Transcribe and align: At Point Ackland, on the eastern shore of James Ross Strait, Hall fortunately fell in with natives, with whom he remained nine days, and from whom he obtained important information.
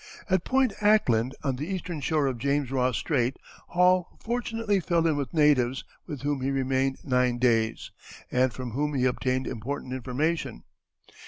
At 0.31 0.43
Point 0.43 0.73
Ackland, 0.81 1.35
on 1.43 1.57
the 1.57 1.67
eastern 1.67 2.01
shore 2.01 2.25
of 2.25 2.39
James 2.39 2.71
Ross 2.71 2.97
Strait, 2.97 3.37
Hall 3.67 4.17
fortunately 4.19 4.79
fell 4.79 5.05
in 5.05 5.15
with 5.15 5.31
natives, 5.31 5.83
with 6.07 6.23
whom 6.23 6.41
he 6.41 6.49
remained 6.49 6.97
nine 7.03 7.37
days, 7.37 7.91
and 8.31 8.51
from 8.51 8.71
whom 8.71 8.95
he 8.95 9.05
obtained 9.05 9.45
important 9.45 9.93
information. 9.93 10.63